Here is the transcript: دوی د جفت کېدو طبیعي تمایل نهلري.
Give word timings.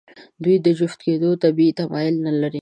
دوی 0.43 0.55
د 0.65 0.67
جفت 0.77 0.99
کېدو 1.05 1.29
طبیعي 1.43 1.71
تمایل 1.79 2.15
نهلري. 2.25 2.59